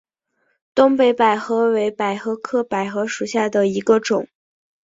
[0.73, 4.27] 东北百合为百合科百合属下的一个种。